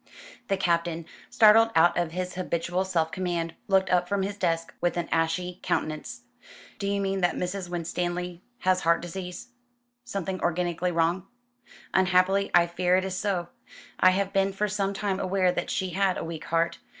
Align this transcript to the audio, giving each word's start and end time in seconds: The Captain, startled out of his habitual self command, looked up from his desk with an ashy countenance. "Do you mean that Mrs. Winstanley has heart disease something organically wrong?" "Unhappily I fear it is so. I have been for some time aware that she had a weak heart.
The 0.47 0.57
Captain, 0.57 1.05
startled 1.29 1.69
out 1.75 1.95
of 1.95 2.11
his 2.11 2.33
habitual 2.33 2.85
self 2.85 3.11
command, 3.11 3.53
looked 3.67 3.91
up 3.91 4.09
from 4.09 4.23
his 4.23 4.35
desk 4.35 4.73
with 4.81 4.97
an 4.97 5.07
ashy 5.11 5.59
countenance. 5.61 6.23
"Do 6.79 6.87
you 6.87 6.99
mean 6.99 7.21
that 7.21 7.35
Mrs. 7.35 7.69
Winstanley 7.69 8.41
has 8.61 8.81
heart 8.81 9.03
disease 9.03 9.49
something 10.03 10.39
organically 10.41 10.91
wrong?" 10.91 11.27
"Unhappily 11.93 12.49
I 12.51 12.65
fear 12.65 12.97
it 12.97 13.05
is 13.05 13.15
so. 13.15 13.49
I 13.99 14.09
have 14.09 14.33
been 14.33 14.53
for 14.53 14.67
some 14.67 14.95
time 14.95 15.19
aware 15.19 15.51
that 15.51 15.69
she 15.69 15.91
had 15.91 16.17
a 16.17 16.23
weak 16.25 16.45
heart. 16.45 16.79